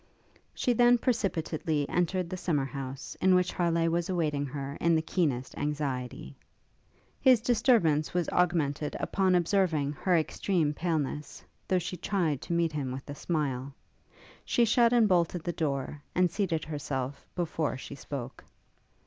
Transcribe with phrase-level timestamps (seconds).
[0.55, 5.01] She then precipitately entered the summer house, in which Harleigh was awaiting her in the
[5.03, 6.35] keenest anxiety.
[7.21, 12.91] His disturbance was augmented upon observing her extreme paleness, though she tried to meet him
[12.91, 13.75] with a smile.
[14.43, 18.43] She shut and bolted the door, and seated herself before she spoke.